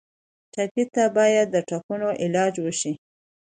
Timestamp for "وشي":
2.65-2.93